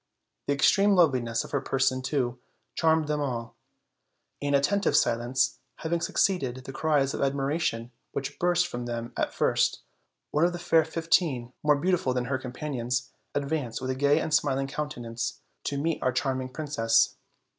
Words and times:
The 0.47 0.53
extreme 0.55 0.95
loveliness 0.95 1.43
of 1.43 1.51
her 1.51 1.61
person, 1.61 2.01
too, 2.01 2.39
charmed 2.73 3.07
them 3.07 3.21
all. 3.21 3.55
An 4.41 4.55
attentive 4.55 4.97
silence 4.97 5.59
having 5.75 6.01
suc 6.01 6.15
ceeded 6.15 6.63
the 6.63 6.73
cries 6.73 7.13
of 7.13 7.21
admiration 7.21 7.91
which 8.11 8.39
burst 8.39 8.65
from 8.65 8.87
them 8.87 9.13
at 9.15 9.31
first, 9.31 9.81
one 10.31 10.43
of 10.43 10.53
the 10.53 10.57
fair 10.57 10.83
fifteen, 10.85 11.53
more 11.61 11.75
beautiful 11.75 12.15
than 12.15 12.25
her 12.25 12.39
com 12.39 12.51
panions, 12.51 13.09
advanced 13.35 13.79
with 13.79 13.91
a 13.91 13.95
gay 13.95 14.19
and 14.19 14.33
smiling 14.33 14.65
countenance 14.65 15.41
to 15.65 15.77
meet 15.77 16.01
our 16.01 16.11
charming 16.11 16.49
princess. 16.49 17.17